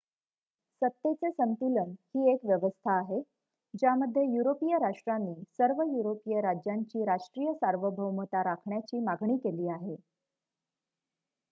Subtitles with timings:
[0.81, 3.21] सत्तेचे संतुलन ही एक व्यवस्था आहे
[3.73, 9.95] ज्यामध्ये युरोपिय राष्ट्रांनी सर्व युरोपिय राज्यांची राष्ट्रीय सार्वभौमता राखण्याची मागणी केली आहे